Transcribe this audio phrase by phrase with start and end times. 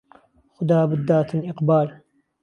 [0.53, 1.87] خودا بتداتن ئیقبال